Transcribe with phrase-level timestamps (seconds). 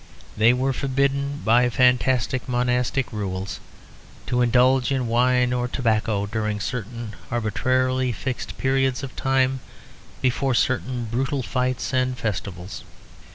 [0.35, 3.59] They were forbidden, by fantastic monastic rules,
[4.25, 9.59] to indulge in wine or tobacco during certain arbitrarily fixed periods of time,
[10.19, 12.83] before certain brutal fights and festivals.